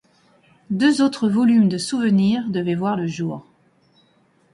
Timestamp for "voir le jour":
2.73-3.45